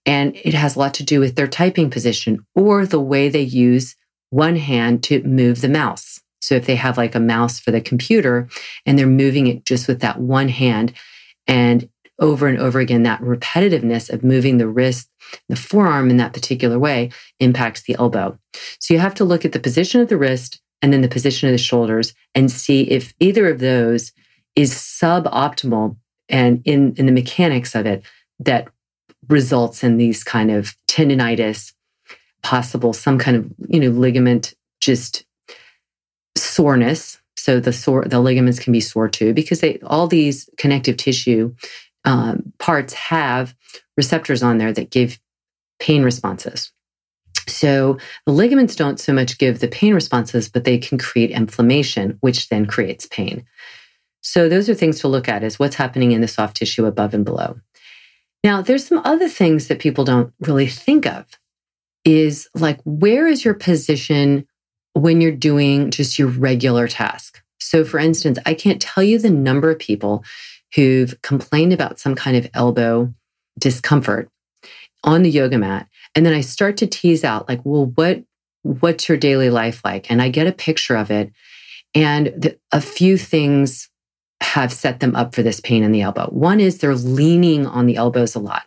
and 0.06 0.36
it 0.36 0.54
has 0.54 0.76
a 0.76 0.78
lot 0.78 0.94
to 0.94 1.04
do 1.04 1.20
with 1.20 1.34
their 1.34 1.48
typing 1.48 1.90
position 1.90 2.46
or 2.54 2.86
the 2.86 3.00
way 3.00 3.28
they 3.28 3.42
use 3.42 3.96
one 4.30 4.56
hand 4.56 5.02
to 5.04 5.22
move 5.24 5.60
the 5.60 5.68
mouse. 5.68 6.20
So 6.40 6.54
if 6.54 6.66
they 6.66 6.76
have 6.76 6.96
like 6.96 7.14
a 7.14 7.20
mouse 7.20 7.58
for 7.58 7.72
the 7.72 7.80
computer 7.80 8.48
and 8.86 8.98
they're 8.98 9.06
moving 9.06 9.48
it 9.48 9.64
just 9.64 9.88
with 9.88 10.00
that 10.00 10.20
one 10.20 10.48
hand 10.48 10.92
and 11.46 11.88
over 12.18 12.46
and 12.46 12.58
over 12.58 12.78
again, 12.78 13.02
that 13.02 13.20
repetitiveness 13.20 14.10
of 14.10 14.24
moving 14.24 14.58
the 14.58 14.68
wrist, 14.68 15.10
the 15.48 15.56
forearm 15.56 16.08
in 16.08 16.16
that 16.18 16.32
particular 16.32 16.78
way 16.78 17.10
impacts 17.40 17.82
the 17.82 17.96
elbow. 17.98 18.38
So 18.78 18.94
you 18.94 19.00
have 19.00 19.14
to 19.16 19.24
look 19.24 19.44
at 19.44 19.52
the 19.52 19.58
position 19.58 20.00
of 20.00 20.08
the 20.08 20.16
wrist 20.16 20.60
and 20.82 20.92
then 20.92 21.02
the 21.02 21.08
position 21.08 21.48
of 21.48 21.52
the 21.52 21.58
shoulders 21.58 22.14
and 22.34 22.50
see 22.50 22.82
if 22.82 23.12
either 23.18 23.48
of 23.48 23.58
those 23.58 24.12
is 24.54 24.72
suboptimal 24.72 25.96
and 26.28 26.62
in, 26.64 26.94
in 26.96 27.06
the 27.06 27.12
mechanics 27.12 27.74
of 27.74 27.86
it 27.86 28.02
that 28.38 28.68
results 29.28 29.82
in 29.82 29.96
these 29.96 30.24
kind 30.24 30.50
of 30.50 30.76
tendonitis, 30.88 31.72
possible 32.42 32.92
some 32.92 33.18
kind 33.18 33.36
of, 33.36 33.50
you 33.68 33.80
know, 33.80 33.88
ligament 33.88 34.54
just 34.80 35.24
soreness. 36.36 37.20
So 37.36 37.60
the 37.60 37.72
sore, 37.72 38.04
the 38.04 38.20
ligaments 38.20 38.58
can 38.58 38.72
be 38.72 38.80
sore 38.80 39.08
too, 39.08 39.34
because 39.34 39.60
they, 39.60 39.78
all 39.80 40.06
these 40.06 40.48
connective 40.56 40.96
tissue 40.96 41.54
um, 42.04 42.52
parts 42.58 42.92
have 42.94 43.54
receptors 43.96 44.42
on 44.42 44.58
there 44.58 44.72
that 44.72 44.90
give 44.90 45.18
pain 45.78 46.02
responses. 46.02 46.72
So 47.48 47.98
the 48.26 48.32
ligaments 48.32 48.74
don't 48.74 48.98
so 48.98 49.12
much 49.12 49.38
give 49.38 49.60
the 49.60 49.68
pain 49.68 49.94
responses, 49.94 50.48
but 50.48 50.64
they 50.64 50.78
can 50.78 50.98
create 50.98 51.30
inflammation, 51.30 52.16
which 52.20 52.48
then 52.48 52.66
creates 52.66 53.06
pain. 53.06 53.44
So 54.22 54.48
those 54.48 54.68
are 54.68 54.74
things 54.74 55.00
to 55.00 55.08
look 55.08 55.28
at 55.28 55.44
is 55.44 55.58
what's 55.58 55.76
happening 55.76 56.12
in 56.12 56.20
the 56.20 56.28
soft 56.28 56.56
tissue 56.56 56.86
above 56.86 57.14
and 57.14 57.24
below. 57.24 57.60
Now, 58.44 58.62
there's 58.62 58.86
some 58.86 59.02
other 59.04 59.28
things 59.28 59.68
that 59.68 59.78
people 59.78 60.04
don't 60.04 60.32
really 60.40 60.68
think 60.68 61.06
of 61.06 61.26
is 62.04 62.48
like, 62.54 62.80
where 62.84 63.26
is 63.26 63.44
your 63.44 63.54
position 63.54 64.46
when 64.92 65.20
you're 65.20 65.32
doing 65.32 65.90
just 65.90 66.18
your 66.18 66.28
regular 66.28 66.86
task? 66.86 67.42
So, 67.58 67.84
for 67.84 67.98
instance, 67.98 68.38
I 68.46 68.54
can't 68.54 68.80
tell 68.80 69.02
you 69.02 69.18
the 69.18 69.30
number 69.30 69.70
of 69.70 69.78
people 69.78 70.24
who've 70.74 71.20
complained 71.22 71.72
about 71.72 71.98
some 71.98 72.14
kind 72.14 72.36
of 72.36 72.48
elbow 72.54 73.12
discomfort 73.58 74.28
on 75.02 75.22
the 75.22 75.30
yoga 75.30 75.58
mat. 75.58 75.88
And 76.14 76.24
then 76.24 76.32
I 76.32 76.40
start 76.40 76.76
to 76.78 76.86
tease 76.86 77.24
out, 77.24 77.48
like, 77.48 77.60
well, 77.64 77.86
what, 77.94 78.22
what's 78.62 79.08
your 79.08 79.18
daily 79.18 79.50
life 79.50 79.80
like? 79.84 80.10
And 80.10 80.22
I 80.22 80.28
get 80.28 80.46
a 80.46 80.52
picture 80.52 80.96
of 80.96 81.10
it. 81.10 81.32
And 81.94 82.26
the, 82.36 82.58
a 82.72 82.80
few 82.80 83.16
things 83.16 83.88
have 84.40 84.72
set 84.72 85.00
them 85.00 85.16
up 85.16 85.34
for 85.34 85.42
this 85.42 85.60
pain 85.60 85.82
in 85.82 85.92
the 85.92 86.02
elbow. 86.02 86.26
One 86.26 86.60
is 86.60 86.78
they're 86.78 86.94
leaning 86.94 87.66
on 87.66 87.86
the 87.86 87.96
elbows 87.96 88.34
a 88.34 88.38
lot. 88.38 88.64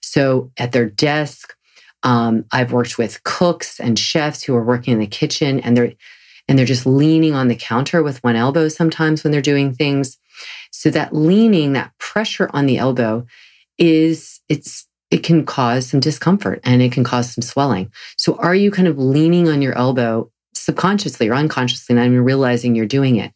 So 0.00 0.50
at 0.56 0.72
their 0.72 0.86
desk, 0.88 1.54
um, 2.02 2.44
I've 2.52 2.72
worked 2.72 2.98
with 2.98 3.22
cooks 3.24 3.80
and 3.80 3.98
chefs 3.98 4.42
who 4.42 4.54
are 4.54 4.64
working 4.64 4.92
in 4.94 5.00
the 5.00 5.06
kitchen 5.06 5.60
and 5.60 5.76
they're 5.76 5.92
and 6.48 6.56
they're 6.56 6.66
just 6.66 6.86
leaning 6.86 7.34
on 7.34 7.48
the 7.48 7.56
counter 7.56 8.04
with 8.04 8.22
one 8.22 8.36
elbow 8.36 8.68
sometimes 8.68 9.24
when 9.24 9.32
they're 9.32 9.42
doing 9.42 9.74
things. 9.74 10.16
So 10.70 10.90
that 10.90 11.12
leaning, 11.12 11.72
that 11.72 11.90
pressure 11.98 12.48
on 12.52 12.66
the 12.66 12.78
elbow 12.78 13.26
is 13.78 14.40
it's 14.48 14.86
it 15.10 15.22
can 15.22 15.44
cause 15.44 15.88
some 15.88 16.00
discomfort 16.00 16.60
and 16.64 16.82
it 16.82 16.92
can 16.92 17.04
cause 17.04 17.32
some 17.32 17.42
swelling. 17.42 17.92
So 18.16 18.36
are 18.36 18.54
you 18.54 18.70
kind 18.70 18.88
of 18.88 18.98
leaning 18.98 19.48
on 19.48 19.62
your 19.62 19.76
elbow 19.76 20.30
subconsciously 20.54 21.28
or 21.28 21.34
unconsciously, 21.34 21.94
not 21.94 22.06
even 22.06 22.24
realizing 22.24 22.74
you're 22.74 22.86
doing 22.86 23.16
it? 23.16 23.32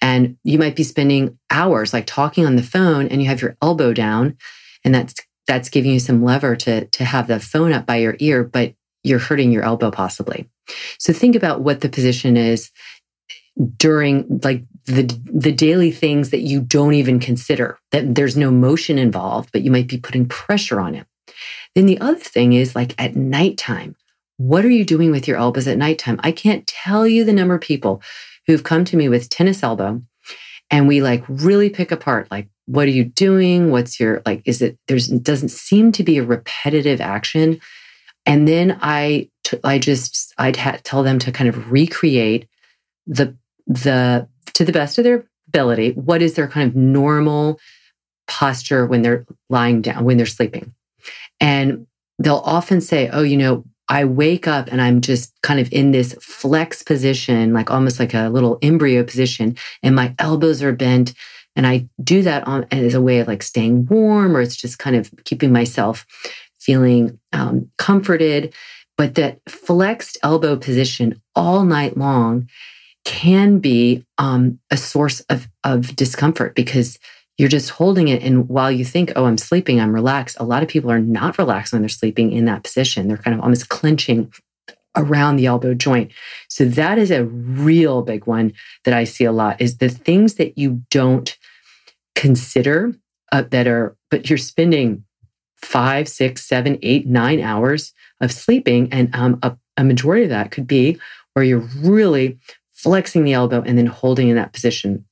And 0.00 0.36
you 0.44 0.58
might 0.58 0.76
be 0.76 0.84
spending 0.84 1.38
hours 1.50 1.92
like 1.92 2.06
talking 2.06 2.46
on 2.46 2.56
the 2.56 2.62
phone 2.62 3.08
and 3.08 3.20
you 3.20 3.28
have 3.28 3.42
your 3.42 3.56
elbow 3.60 3.92
down 3.92 4.36
and 4.84 4.94
that's 4.94 5.14
that's 5.46 5.70
giving 5.70 5.90
you 5.90 6.00
some 6.00 6.22
lever 6.22 6.54
to 6.56 6.86
to 6.86 7.04
have 7.04 7.26
the 7.26 7.40
phone 7.40 7.72
up 7.72 7.86
by 7.86 7.96
your 7.96 8.16
ear, 8.20 8.44
but 8.44 8.74
you're 9.02 9.18
hurting 9.18 9.50
your 9.50 9.64
elbow 9.64 9.90
possibly. 9.90 10.48
So 10.98 11.12
think 11.12 11.34
about 11.34 11.62
what 11.62 11.80
the 11.80 11.88
position 11.88 12.36
is 12.36 12.70
during 13.76 14.40
like 14.44 14.64
the 14.84 15.02
the 15.24 15.52
daily 15.52 15.90
things 15.90 16.30
that 16.30 16.40
you 16.40 16.60
don't 16.60 16.94
even 16.94 17.18
consider 17.18 17.78
that 17.90 18.14
there's 18.14 18.36
no 18.36 18.50
motion 18.50 18.98
involved 18.98 19.50
but 19.52 19.62
you 19.62 19.70
might 19.70 19.88
be 19.88 19.98
putting 19.98 20.26
pressure 20.26 20.80
on 20.80 20.94
it 20.94 21.06
then 21.74 21.86
the 21.86 21.98
other 22.00 22.18
thing 22.18 22.52
is 22.52 22.76
like 22.76 22.94
at 22.98 23.16
nighttime 23.16 23.96
what 24.36 24.64
are 24.64 24.70
you 24.70 24.84
doing 24.84 25.10
with 25.10 25.26
your 25.26 25.36
elbows 25.36 25.66
at 25.66 25.76
nighttime 25.76 26.20
i 26.22 26.30
can't 26.30 26.66
tell 26.68 27.06
you 27.06 27.24
the 27.24 27.32
number 27.32 27.54
of 27.54 27.60
people 27.60 28.00
who've 28.48 28.64
come 28.64 28.84
to 28.86 28.96
me 28.96 29.08
with 29.08 29.28
tennis 29.28 29.62
elbow 29.62 30.02
and 30.70 30.88
we 30.88 31.00
like 31.00 31.22
really 31.28 31.70
pick 31.70 31.92
apart 31.92 32.28
like 32.32 32.48
what 32.68 32.86
are 32.86 32.90
you 32.90 33.04
doing? 33.04 33.70
What's 33.70 33.98
your 33.98 34.20
like 34.26 34.42
is 34.44 34.60
it 34.60 34.78
there's 34.88 35.08
doesn't 35.08 35.48
seem 35.48 35.90
to 35.92 36.04
be 36.04 36.18
a 36.18 36.24
repetitive 36.24 37.00
action. 37.00 37.60
And 38.26 38.46
then 38.46 38.78
i 38.82 39.30
i 39.64 39.78
just 39.78 40.34
i'd 40.36 40.56
ha- 40.56 40.78
tell 40.84 41.02
them 41.02 41.18
to 41.18 41.32
kind 41.32 41.48
of 41.48 41.72
recreate 41.72 42.46
the 43.06 43.34
the 43.66 44.28
to 44.52 44.62
the 44.62 44.72
best 44.72 44.98
of 44.98 45.04
their 45.04 45.24
ability 45.48 45.92
what 45.92 46.20
is 46.20 46.34
their 46.34 46.46
kind 46.46 46.68
of 46.68 46.76
normal 46.76 47.58
posture 48.26 48.84
when 48.84 49.00
they're 49.00 49.24
lying 49.48 49.80
down 49.80 50.04
when 50.04 50.18
they're 50.18 50.26
sleeping. 50.26 50.74
And 51.40 51.86
they'll 52.18 52.42
often 52.44 52.82
say 52.82 53.08
oh 53.08 53.22
you 53.22 53.38
know 53.38 53.64
i 53.88 54.04
wake 54.04 54.46
up 54.46 54.68
and 54.70 54.80
i'm 54.80 55.00
just 55.00 55.32
kind 55.42 55.60
of 55.60 55.72
in 55.72 55.90
this 55.90 56.14
flex 56.20 56.82
position 56.82 57.52
like 57.52 57.70
almost 57.70 57.98
like 57.98 58.14
a 58.14 58.28
little 58.28 58.58
embryo 58.62 59.02
position 59.02 59.56
and 59.82 59.94
my 59.94 60.14
elbows 60.18 60.62
are 60.62 60.72
bent. 60.72 61.14
And 61.56 61.66
i 61.66 61.88
do 62.02 62.22
that 62.22 62.46
on 62.46 62.66
as 62.70 62.94
a 62.94 63.02
way 63.02 63.18
of 63.18 63.26
like 63.26 63.42
staying 63.42 63.86
warm 63.86 64.36
or 64.36 64.40
it's 64.40 64.54
just 64.54 64.78
kind 64.78 64.94
of 64.94 65.10
keeping 65.24 65.52
myself 65.52 66.06
feeling 66.68 67.18
um, 67.32 67.70
comforted. 67.78 68.52
But 68.98 69.14
that 69.14 69.40
flexed 69.48 70.18
elbow 70.22 70.56
position 70.56 71.22
all 71.34 71.64
night 71.64 71.96
long 71.96 72.48
can 73.04 73.58
be 73.58 74.04
um, 74.18 74.58
a 74.70 74.76
source 74.76 75.20
of, 75.30 75.48
of 75.64 75.96
discomfort 75.96 76.54
because 76.54 76.98
you're 77.38 77.48
just 77.48 77.70
holding 77.70 78.08
it. 78.08 78.22
And 78.22 78.48
while 78.48 78.70
you 78.70 78.84
think, 78.84 79.12
oh, 79.16 79.24
I'm 79.24 79.38
sleeping, 79.38 79.80
I'm 79.80 79.94
relaxed, 79.94 80.36
a 80.40 80.44
lot 80.44 80.62
of 80.62 80.68
people 80.68 80.90
are 80.90 80.98
not 80.98 81.38
relaxed 81.38 81.72
when 81.72 81.82
they're 81.82 81.88
sleeping 81.88 82.32
in 82.32 82.44
that 82.46 82.64
position. 82.64 83.06
They're 83.06 83.16
kind 83.16 83.34
of 83.34 83.40
almost 83.40 83.68
clenching 83.68 84.32
around 84.96 85.36
the 85.36 85.46
elbow 85.46 85.74
joint. 85.74 86.10
So 86.48 86.64
that 86.64 86.98
is 86.98 87.12
a 87.12 87.24
real 87.24 88.02
big 88.02 88.26
one 88.26 88.52
that 88.84 88.92
I 88.92 89.04
see 89.04 89.24
a 89.24 89.32
lot 89.32 89.60
is 89.60 89.78
the 89.78 89.88
things 89.88 90.34
that 90.34 90.58
you 90.58 90.82
don't 90.90 91.36
consider 92.16 92.94
uh, 93.30 93.44
that 93.50 93.68
are, 93.68 93.96
but 94.10 94.28
you're 94.28 94.38
spending 94.38 95.04
five, 95.56 96.08
six, 96.08 96.44
seven, 96.44 96.78
eight, 96.82 97.06
nine 97.06 97.40
hours 97.40 97.92
of 98.20 98.32
sleeping. 98.32 98.92
And 98.92 99.14
um, 99.14 99.38
a, 99.42 99.56
a 99.76 99.84
majority 99.84 100.24
of 100.24 100.30
that 100.30 100.50
could 100.50 100.66
be 100.66 100.98
where 101.34 101.44
you're 101.44 101.68
really 101.78 102.38
flexing 102.72 103.22
the 103.22 103.34
elbow 103.34 103.62
and 103.62 103.78
then 103.78 103.86
holding 103.86 104.28
in 104.28 104.36
that 104.36 104.52
position. 104.52 105.04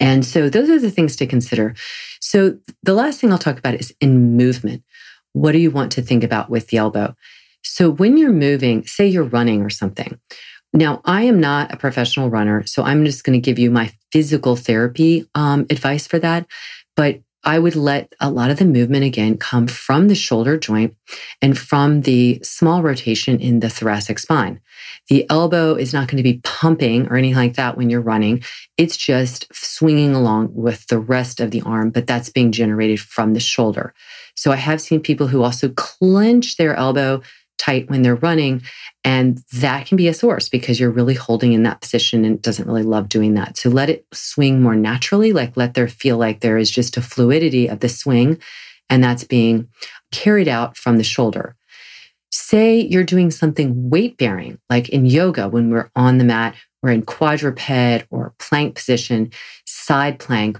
And 0.00 0.24
so 0.24 0.48
those 0.48 0.70
are 0.70 0.80
the 0.80 0.90
things 0.90 1.14
to 1.16 1.26
consider. 1.26 1.74
So 2.20 2.58
the 2.82 2.94
last 2.94 3.20
thing 3.20 3.30
I'll 3.30 3.38
talk 3.38 3.58
about 3.58 3.74
is 3.74 3.94
in 4.00 4.36
movement. 4.36 4.82
What 5.32 5.52
do 5.52 5.58
you 5.58 5.70
want 5.70 5.92
to 5.92 6.02
think 6.02 6.24
about 6.24 6.50
with 6.50 6.68
the 6.68 6.78
elbow? 6.78 7.14
So 7.62 7.90
when 7.90 8.16
you're 8.16 8.32
moving, 8.32 8.86
say 8.86 9.06
you're 9.06 9.22
running 9.22 9.62
or 9.62 9.70
something. 9.70 10.18
Now, 10.72 11.00
I 11.04 11.22
am 11.22 11.40
not 11.40 11.72
a 11.72 11.76
professional 11.76 12.30
runner, 12.30 12.64
so 12.64 12.82
I'm 12.82 13.04
just 13.04 13.24
going 13.24 13.40
to 13.40 13.44
give 13.44 13.58
you 13.58 13.70
my 13.70 13.92
physical 14.12 14.56
therapy 14.56 15.28
um, 15.34 15.66
advice 15.68 16.06
for 16.06 16.18
that. 16.20 16.46
But 16.96 17.20
I 17.42 17.58
would 17.58 17.74
let 17.74 18.14
a 18.20 18.30
lot 18.30 18.50
of 18.50 18.58
the 18.58 18.66
movement 18.66 19.04
again 19.04 19.38
come 19.38 19.66
from 19.66 20.08
the 20.08 20.14
shoulder 20.14 20.58
joint 20.58 20.94
and 21.40 21.56
from 21.56 22.02
the 22.02 22.38
small 22.42 22.82
rotation 22.82 23.40
in 23.40 23.60
the 23.60 23.70
thoracic 23.70 24.18
spine. 24.18 24.60
The 25.08 25.28
elbow 25.30 25.74
is 25.74 25.94
not 25.94 26.08
going 26.08 26.18
to 26.18 26.22
be 26.22 26.40
pumping 26.44 27.08
or 27.08 27.16
anything 27.16 27.36
like 27.36 27.54
that 27.54 27.76
when 27.76 27.88
you're 27.88 28.02
running. 28.02 28.42
It's 28.76 28.96
just 28.96 29.46
swinging 29.54 30.14
along 30.14 30.54
with 30.54 30.86
the 30.88 30.98
rest 30.98 31.40
of 31.40 31.50
the 31.50 31.62
arm, 31.62 31.90
but 31.90 32.06
that's 32.06 32.28
being 32.28 32.52
generated 32.52 33.00
from 33.00 33.32
the 33.32 33.40
shoulder. 33.40 33.94
So 34.34 34.52
I 34.52 34.56
have 34.56 34.80
seen 34.80 35.00
people 35.00 35.26
who 35.26 35.42
also 35.42 35.70
clench 35.70 36.56
their 36.56 36.74
elbow 36.74 37.22
tight 37.60 37.90
when 37.90 38.02
they're 38.02 38.16
running. 38.16 38.62
And 39.04 39.38
that 39.52 39.86
can 39.86 39.96
be 39.96 40.08
a 40.08 40.14
source 40.14 40.48
because 40.48 40.80
you're 40.80 40.90
really 40.90 41.14
holding 41.14 41.52
in 41.52 41.62
that 41.64 41.80
position 41.80 42.24
and 42.24 42.40
doesn't 42.40 42.66
really 42.66 42.82
love 42.82 43.08
doing 43.08 43.34
that. 43.34 43.58
So 43.58 43.68
let 43.68 43.90
it 43.90 44.06
swing 44.12 44.62
more 44.62 44.74
naturally, 44.74 45.32
like 45.32 45.56
let 45.56 45.74
there 45.74 45.88
feel 45.88 46.16
like 46.16 46.40
there 46.40 46.58
is 46.58 46.70
just 46.70 46.96
a 46.96 47.02
fluidity 47.02 47.68
of 47.68 47.80
the 47.80 47.88
swing 47.88 48.38
and 48.88 49.04
that's 49.04 49.24
being 49.24 49.68
carried 50.10 50.48
out 50.48 50.76
from 50.76 50.96
the 50.96 51.04
shoulder. 51.04 51.54
Say 52.32 52.80
you're 52.80 53.04
doing 53.04 53.30
something 53.30 53.90
weight 53.90 54.16
bearing, 54.16 54.58
like 54.70 54.88
in 54.88 55.04
yoga, 55.06 55.48
when 55.48 55.70
we're 55.70 55.90
on 55.94 56.18
the 56.18 56.24
mat, 56.24 56.54
we're 56.82 56.92
in 56.92 57.02
quadruped 57.02 57.70
or 58.10 58.34
plank 58.38 58.76
position, 58.76 59.30
side 59.66 60.18
plank. 60.18 60.58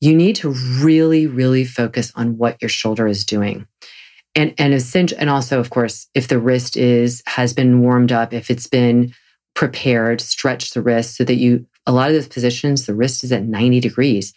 You 0.00 0.14
need 0.14 0.36
to 0.36 0.50
really, 0.80 1.26
really 1.26 1.64
focus 1.64 2.12
on 2.14 2.36
what 2.36 2.60
your 2.60 2.68
shoulder 2.68 3.06
is 3.06 3.24
doing 3.24 3.66
and 4.34 4.54
and 4.58 4.74
and 5.18 5.30
also 5.30 5.60
of 5.60 5.70
course 5.70 6.08
if 6.14 6.28
the 6.28 6.38
wrist 6.38 6.76
is 6.76 7.22
has 7.26 7.52
been 7.52 7.80
warmed 7.80 8.12
up 8.12 8.32
if 8.32 8.50
it's 8.50 8.66
been 8.66 9.12
prepared 9.54 10.20
stretch 10.20 10.70
the 10.70 10.82
wrist 10.82 11.16
so 11.16 11.24
that 11.24 11.36
you 11.36 11.64
a 11.86 11.92
lot 11.92 12.08
of 12.08 12.14
those 12.14 12.28
positions 12.28 12.86
the 12.86 12.94
wrist 12.94 13.24
is 13.24 13.32
at 13.32 13.44
90 13.44 13.80
degrees. 13.80 14.32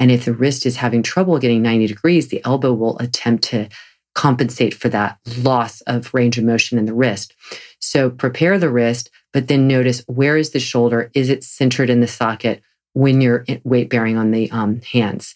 And 0.00 0.10
if 0.10 0.24
the 0.24 0.34
wrist 0.34 0.66
is 0.66 0.76
having 0.76 1.02
trouble 1.02 1.38
getting 1.38 1.62
90 1.62 1.86
degrees 1.86 2.28
the 2.28 2.42
elbow 2.44 2.72
will 2.72 2.98
attempt 2.98 3.44
to 3.44 3.68
compensate 4.14 4.74
for 4.74 4.88
that 4.88 5.18
loss 5.38 5.80
of 5.82 6.12
range 6.12 6.38
of 6.38 6.44
motion 6.44 6.78
in 6.78 6.86
the 6.86 6.94
wrist. 6.94 7.34
So 7.78 8.10
prepare 8.10 8.58
the 8.58 8.70
wrist 8.70 9.10
but 9.32 9.48
then 9.48 9.68
notice 9.68 10.02
where 10.06 10.36
is 10.36 10.50
the 10.50 10.60
shoulder? 10.60 11.10
Is 11.14 11.28
it 11.30 11.44
centered 11.44 11.90
in 11.90 12.00
the 12.00 12.06
socket 12.06 12.62
when 12.94 13.20
you're 13.20 13.44
weight 13.64 13.90
bearing 13.90 14.16
on 14.16 14.30
the 14.30 14.50
um, 14.50 14.80
hands? 14.80 15.34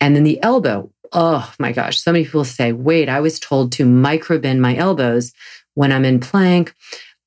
And 0.00 0.14
then 0.14 0.24
the 0.24 0.42
elbow 0.42 0.92
oh 1.12 1.52
my 1.58 1.72
gosh, 1.72 2.00
so 2.00 2.12
many 2.12 2.24
people 2.24 2.44
say, 2.44 2.72
wait, 2.72 3.08
I 3.08 3.20
was 3.20 3.38
told 3.38 3.72
to 3.72 3.84
micro 3.84 4.38
bend 4.38 4.62
my 4.62 4.76
elbows 4.76 5.32
when 5.74 5.92
I'm 5.92 6.04
in 6.04 6.20
plank. 6.20 6.74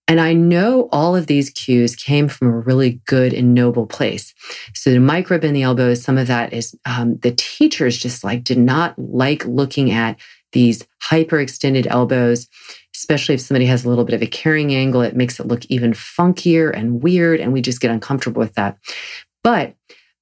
And 0.08 0.20
I 0.20 0.34
know 0.34 0.90
all 0.92 1.16
of 1.16 1.28
these 1.28 1.50
cues 1.52 1.96
came 1.96 2.28
from 2.28 2.50
a 2.50 2.60
really 2.60 3.00
good 3.06 3.34
and 3.34 3.54
noble 3.54 3.86
place. 3.86 4.34
So 4.74 4.94
to 4.94 5.00
micro 5.00 5.38
bend 5.38 5.56
the 5.56 5.64
elbows, 5.64 6.04
some 6.04 6.18
of 6.18 6.28
that 6.28 6.52
is 6.52 6.76
um, 6.86 7.18
the 7.20 7.32
teachers 7.32 7.98
just 7.98 8.24
like 8.24 8.44
did 8.44 8.58
not 8.58 8.98
like 9.00 9.46
looking 9.46 9.92
at 9.92 10.20
these 10.52 10.86
hyperextended 11.02 11.88
elbows, 11.88 12.50
especially 12.94 13.36
if 13.36 13.42
somebody 13.42 13.66
has 13.68 13.86
a 13.86 13.90
little 13.90 14.04
bit 14.04 14.16
of 14.16 14.22
a 14.22 14.28
carrying 14.28 14.74
angle. 14.74 15.02
It 15.02 15.16
makes 15.16 15.40
it 15.40 15.48
look 15.48 15.66
even 15.68 15.94
funkier 15.94 16.76
and 16.76 17.02
weird, 17.02 17.40
and 17.40 17.54
we 17.54 17.62
just 17.62 17.80
get 17.80 17.92
uncomfortable 17.92 18.42
with 18.42 18.56
that. 18.56 18.78
But 19.44 19.76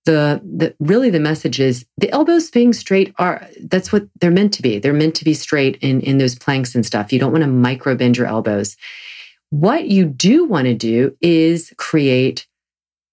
the, 0.10 0.42
the 0.44 0.76
really 0.80 1.12
the 1.12 1.20
message 1.20 1.60
is 1.60 1.86
the 2.00 2.10
elbows 2.10 2.50
being 2.50 2.74
straight 2.74 3.14
are 3.20 3.48
that's 3.62 3.92
what 3.92 4.08
they're 4.20 4.32
meant 4.32 4.54
to 4.54 4.64
be. 4.64 4.80
They're 4.80 4.92
meant 4.92 5.14
to 5.16 5.24
be 5.24 5.36
straight 5.36 5.78
in 5.82 6.02
in 6.02 6.18
those 6.18 6.34
planks 6.34 6.74
and 6.74 6.84
stuff. 6.84 7.14
You 7.14 7.20
don't 7.20 7.32
want 7.32 7.44
to 7.44 7.48
micro 7.48 7.94
bend 7.94 8.18
your 8.18 8.26
elbows. 8.26 8.76
What 9.52 9.88
you 9.88 10.06
do 10.06 10.46
want 10.46 10.66
to 10.66 10.74
do 10.74 11.16
is 11.22 11.72
create 11.78 12.48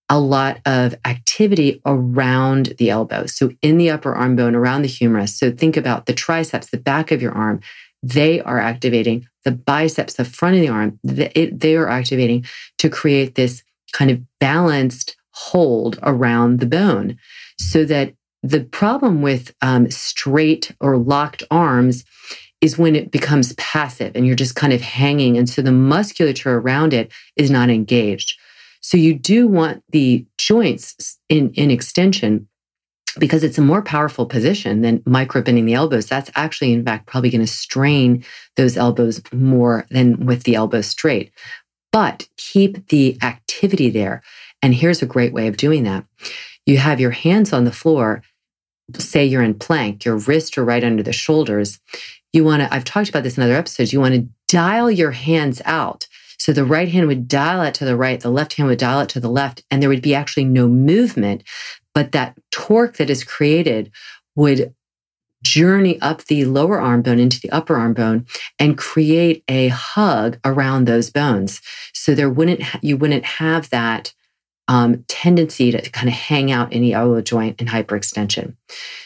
a 0.08 0.18
lot 0.18 0.60
of 0.64 0.94
activity 1.04 1.82
around 1.84 2.74
the 2.78 2.88
elbow. 2.88 3.26
So 3.26 3.50
in 3.60 3.76
the 3.76 3.90
upper 3.90 4.14
arm 4.14 4.34
bone, 4.34 4.54
around 4.54 4.80
the 4.80 4.88
humerus. 4.88 5.38
So 5.38 5.50
think 5.50 5.76
about 5.76 6.06
the 6.06 6.14
triceps, 6.14 6.70
the 6.70 6.78
back 6.78 7.10
of 7.10 7.20
your 7.20 7.32
arm. 7.32 7.60
They 8.02 8.40
are 8.40 8.58
activating 8.58 9.28
the 9.44 9.50
biceps, 9.50 10.14
the 10.14 10.24
front 10.24 10.54
of 10.54 10.62
the 10.62 10.68
arm. 10.68 10.98
They 11.04 11.76
are 11.76 11.88
activating 11.88 12.46
to 12.78 12.88
create 12.88 13.34
this 13.34 13.62
kind 13.92 14.10
of 14.10 14.22
balanced 14.38 15.16
hold 15.36 15.98
around 16.02 16.60
the 16.60 16.66
bone 16.66 17.18
so 17.58 17.84
that 17.84 18.14
the 18.42 18.64
problem 18.64 19.22
with 19.22 19.54
um, 19.60 19.90
straight 19.90 20.74
or 20.80 20.96
locked 20.96 21.42
arms 21.50 22.04
is 22.60 22.78
when 22.78 22.96
it 22.96 23.10
becomes 23.10 23.52
passive 23.54 24.12
and 24.14 24.26
you're 24.26 24.34
just 24.34 24.54
kind 24.54 24.72
of 24.72 24.80
hanging. 24.80 25.36
And 25.36 25.48
so 25.48 25.60
the 25.60 25.72
musculature 25.72 26.56
around 26.58 26.94
it 26.94 27.12
is 27.36 27.50
not 27.50 27.68
engaged. 27.68 28.38
So 28.80 28.96
you 28.96 29.14
do 29.14 29.46
want 29.46 29.82
the 29.90 30.24
joints 30.38 31.18
in, 31.28 31.52
in 31.52 31.70
extension 31.70 32.48
because 33.18 33.44
it's 33.44 33.58
a 33.58 33.62
more 33.62 33.82
powerful 33.82 34.26
position 34.26 34.82
than 34.82 35.02
micro 35.06 35.42
bending 35.42 35.66
the 35.66 35.74
elbows. 35.74 36.06
That's 36.06 36.30
actually, 36.34 36.72
in 36.72 36.84
fact, 36.84 37.06
probably 37.06 37.30
going 37.30 37.44
to 37.44 37.46
strain 37.46 38.24
those 38.56 38.76
elbows 38.76 39.20
more 39.32 39.86
than 39.90 40.24
with 40.24 40.44
the 40.44 40.54
elbow 40.54 40.80
straight. 40.80 41.32
But 41.92 42.28
keep 42.36 42.88
the 42.88 43.16
activity 43.22 43.90
there. 43.90 44.22
And 44.62 44.74
here's 44.74 45.02
a 45.02 45.06
great 45.06 45.32
way 45.32 45.46
of 45.48 45.56
doing 45.56 45.84
that. 45.84 46.04
You 46.64 46.78
have 46.78 47.00
your 47.00 47.12
hands 47.12 47.52
on 47.52 47.64
the 47.64 47.72
floor. 47.72 48.22
Say 48.94 49.26
you're 49.26 49.42
in 49.42 49.54
plank, 49.54 50.04
your 50.04 50.16
wrists 50.16 50.56
are 50.56 50.64
right 50.64 50.84
under 50.84 51.02
the 51.02 51.12
shoulders. 51.12 51.80
You 52.32 52.44
want 52.44 52.62
to, 52.62 52.72
I've 52.72 52.84
talked 52.84 53.08
about 53.08 53.24
this 53.24 53.36
in 53.36 53.42
other 53.42 53.56
episodes, 53.56 53.92
you 53.92 54.00
want 54.00 54.14
to 54.14 54.28
dial 54.48 54.90
your 54.90 55.10
hands 55.10 55.60
out. 55.64 56.06
So 56.38 56.52
the 56.52 56.64
right 56.64 56.88
hand 56.88 57.08
would 57.08 57.26
dial 57.26 57.62
it 57.62 57.74
to 57.74 57.84
the 57.84 57.96
right, 57.96 58.20
the 58.20 58.30
left 58.30 58.54
hand 58.54 58.68
would 58.68 58.78
dial 58.78 59.00
it 59.00 59.08
to 59.10 59.20
the 59.20 59.28
left, 59.28 59.64
and 59.70 59.82
there 59.82 59.88
would 59.88 60.02
be 60.02 60.14
actually 60.14 60.44
no 60.44 60.68
movement. 60.68 61.42
But 61.94 62.12
that 62.12 62.38
torque 62.52 62.98
that 62.98 63.10
is 63.10 63.24
created 63.24 63.90
would 64.36 64.74
journey 65.42 66.00
up 66.00 66.24
the 66.24 66.44
lower 66.44 66.80
arm 66.80 67.02
bone 67.02 67.18
into 67.18 67.40
the 67.40 67.50
upper 67.50 67.76
arm 67.76 67.94
bone 67.94 68.26
and 68.58 68.78
create 68.78 69.42
a 69.48 69.68
hug 69.68 70.38
around 70.44 70.84
those 70.84 71.10
bones. 71.10 71.60
So 71.92 72.14
there 72.14 72.30
wouldn't, 72.30 72.62
you 72.82 72.96
wouldn't 72.96 73.24
have 73.24 73.70
that 73.70 74.12
um, 74.68 75.04
tendency 75.08 75.70
to 75.70 75.90
kind 75.90 76.08
of 76.08 76.14
hang 76.14 76.50
out 76.50 76.72
in 76.72 76.82
the 76.82 76.92
elbow 76.92 77.20
joint 77.20 77.60
and 77.60 77.68
hyperextension. 77.68 78.56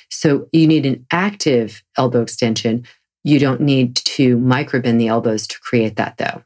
So 0.09 0.49
you 0.52 0.67
need 0.67 0.87
an 0.87 1.07
active 1.11 1.83
elbow 1.97 2.23
extension. 2.23 2.87
You 3.25 3.38
don't 3.38 3.61
need 3.61 3.97
to 3.97 4.37
microbend 4.38 4.99
the 4.99 5.09
elbows 5.09 5.47
to 5.49 5.61
create 5.61 5.97
that 5.97 6.17
though. 6.19 6.43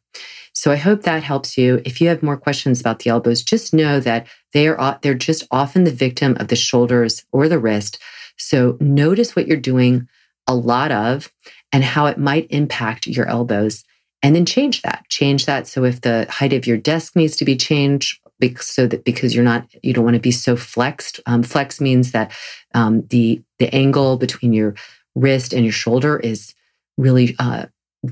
So 0.52 0.70
I 0.70 0.76
hope 0.76 1.02
that 1.02 1.22
helps 1.22 1.58
you. 1.58 1.82
If 1.84 2.00
you 2.00 2.08
have 2.08 2.22
more 2.22 2.36
questions 2.36 2.80
about 2.80 3.00
the 3.00 3.10
elbows, 3.10 3.42
just 3.42 3.74
know 3.74 3.98
that 4.00 4.26
they 4.52 4.68
are 4.68 4.98
they're 5.02 5.14
just 5.14 5.44
often 5.50 5.84
the 5.84 5.90
victim 5.90 6.36
of 6.38 6.48
the 6.48 6.56
shoulders 6.56 7.24
or 7.32 7.48
the 7.48 7.58
wrist. 7.58 7.98
So 8.36 8.76
notice 8.80 9.34
what 9.34 9.48
you're 9.48 9.56
doing 9.56 10.08
a 10.46 10.54
lot 10.54 10.92
of 10.92 11.32
and 11.72 11.82
how 11.82 12.06
it 12.06 12.18
might 12.18 12.46
impact 12.50 13.06
your 13.06 13.26
elbows 13.26 13.84
and 14.22 14.34
then 14.34 14.46
change 14.46 14.82
that. 14.82 15.04
Change 15.08 15.46
that 15.46 15.66
so 15.66 15.84
if 15.84 16.00
the 16.00 16.26
height 16.30 16.52
of 16.52 16.66
your 16.66 16.76
desk 16.76 17.16
needs 17.16 17.36
to 17.36 17.44
be 17.44 17.56
changed 17.56 18.18
so 18.58 18.86
that 18.86 19.04
because 19.04 19.34
you're 19.34 19.44
not 19.44 19.66
you 19.82 19.92
don't 19.92 20.04
want 20.04 20.14
to 20.14 20.20
be 20.20 20.30
so 20.30 20.56
flexed. 20.56 21.20
Um, 21.26 21.42
flex 21.42 21.80
means 21.80 22.12
that 22.12 22.32
um, 22.74 23.06
the 23.08 23.42
the 23.58 23.74
angle 23.74 24.16
between 24.16 24.52
your 24.52 24.74
wrist 25.14 25.52
and 25.52 25.64
your 25.64 25.72
shoulder 25.72 26.18
is 26.18 26.54
really 26.96 27.34
uh, 27.38 27.66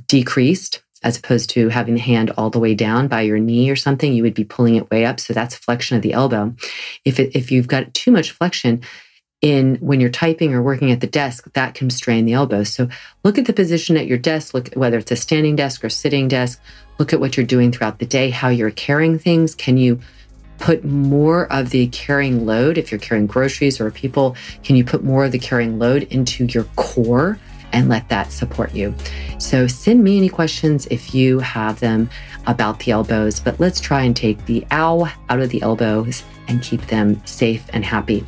decreased 0.09 0.83
as 1.03 1.19
opposed 1.19 1.51
to 1.51 1.69
having 1.69 1.95
the 1.95 2.01
hand 2.01 2.31
all 2.37 2.51
the 2.51 2.59
way 2.59 2.75
down 2.75 3.09
by 3.09 3.23
your 3.23 3.39
knee 3.39 3.69
or 3.69 3.77
something, 3.77 4.13
you 4.13 4.23
would 4.23 4.35
be 4.35 4.45
pulling 4.45 4.77
it 4.77 4.91
way 4.91 5.05
up. 5.05 5.19
So 5.19 5.33
that's 5.33 5.55
flexion 5.55 5.97
of 5.97 6.03
the 6.03 6.13
elbow. 6.13 6.55
If 7.05 7.19
it, 7.19 7.35
if 7.35 7.51
you've 7.51 7.67
got 7.67 7.93
too 7.93 8.13
much 8.13 8.31
flexion 8.31 8.83
in 9.41 9.75
when 9.77 10.01
you're 10.01 10.11
typing 10.11 10.55
or 10.55 10.63
working 10.63 10.93
at 10.93 11.01
the 11.01 11.07
desk, 11.09 11.53
that 11.55 11.75
can 11.75 11.91
strain 11.91 12.25
the 12.25 12.35
elbow. 12.35 12.63
So 12.63 12.89
look 13.25 13.39
at 13.39 13.47
the 13.47 13.53
position 13.53 13.97
at 13.97 14.07
your 14.07 14.19
desk, 14.19 14.55
look 14.55 14.73
whether 14.75 14.99
it's 14.99 15.11
a 15.11 15.17
standing 15.17 15.57
desk 15.57 15.85
or 15.85 15.91
sitting 15.91 16.29
desk, 16.29 16.61
look 16.99 17.13
at 17.13 17.19
what 17.19 17.37
you're 17.37 17.45
doing 17.45 17.73
throughout 17.73 17.99
the 17.99 18.07
day, 18.07 18.31
how 18.31 18.49
you're 18.49 18.71
carrying 18.71 19.19
things. 19.19 19.57
Can 19.57 19.79
you 19.79 19.99
put 20.63 20.85
more 20.85 21.53
of 21.53 21.71
the 21.71 21.89
carrying 21.89 22.47
load 22.47 22.79
if 22.79 22.93
you're 22.93 23.01
carrying 23.01 23.27
groceries 23.27 23.81
or 23.81 23.91
people? 23.91 24.37
Can 24.63 24.77
you 24.77 24.85
put 24.85 25.03
more 25.03 25.25
of 25.25 25.33
the 25.33 25.39
carrying 25.39 25.79
load 25.79 26.05
into 26.05 26.47
your 26.47 26.65
core? 26.77 27.39
and 27.75 27.89
let 27.89 28.07
that 28.11 28.31
support 28.31 28.75
you. 28.75 28.95
So 29.39 29.67
send 29.67 30.05
me 30.05 30.19
any 30.19 30.29
questions 30.29 30.87
if 30.91 31.15
you 31.15 31.39
have 31.39 31.81
them 31.81 32.11
about 32.47 32.81
the 32.81 32.93
elbows, 32.93 33.41
but 33.41 33.59
let's 33.59 33.81
try 33.81 34.03
and 34.03 34.15
take 34.15 34.45
the 34.45 34.67
ow 34.71 35.11
out 35.31 35.41
of 35.41 35.49
the 35.49 35.63
elbows 35.63 36.23
and 36.49 36.63
keep 36.63 36.83
them 36.89 37.25
safe 37.25 37.65
and 37.73 37.83
happy. 37.83 38.27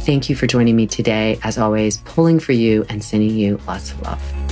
Thank 0.00 0.28
you 0.28 0.34
for 0.34 0.48
joining 0.48 0.74
me 0.74 0.88
today. 0.88 1.38
As 1.44 1.58
always, 1.58 1.98
pulling 1.98 2.40
for 2.40 2.50
you 2.50 2.84
and 2.88 3.04
sending 3.04 3.36
you 3.36 3.60
lots 3.68 3.92
of 3.92 4.02
love. 4.02 4.51